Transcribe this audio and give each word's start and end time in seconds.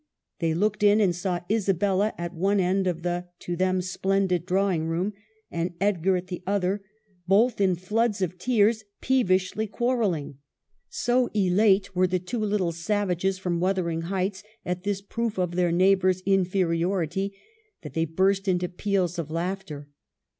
They 0.39 0.55
looked 0.55 0.81
in, 0.81 0.99
and 0.99 1.15
saw 1.15 1.41
Isabella 1.47 2.15
at 2.17 2.33
one 2.33 2.59
end 2.59 2.87
of 2.87 3.03
the, 3.03 3.27
to 3.41 3.55
them, 3.55 3.83
splendid 3.83 4.47
drawing 4.47 4.87
room, 4.87 5.13
and 5.51 5.75
Edgar 5.79 6.15
at 6.17 6.25
the 6.25 6.41
other, 6.47 6.81
both 7.27 7.61
in 7.61 7.75
floods 7.75 8.19
of 8.19 8.39
tears, 8.39 8.83
peevishly 8.99 9.67
quarrelling. 9.67 10.39
So 10.89 11.27
elate 11.35 11.95
were 11.95 12.07
the 12.07 12.17
two 12.17 12.39
little 12.43 12.71
savages 12.71 13.37
from 13.37 13.59
Wuthering 13.59 14.01
Heights 14.09 14.41
at 14.65 14.81
this 14.81 15.03
proof 15.03 15.37
of 15.37 15.51
their 15.51 15.71
neighbors' 15.71 16.23
inferi 16.23 16.79
ority, 16.79 17.33
that 17.83 17.93
they 17.93 18.05
burst 18.05 18.47
into 18.47 18.69
peals 18.69 19.19
of 19.19 19.29
laughter. 19.29 19.87